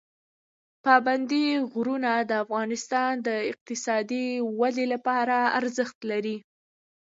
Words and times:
پابندی 0.85 1.45
غرونه 1.71 2.11
د 2.29 2.31
افغانستان 2.43 3.11
د 3.27 3.29
اقتصادي 3.51 4.27
ودې 4.59 4.85
لپاره 4.93 5.37
ارزښت 5.59 5.97
لري. 6.11 6.37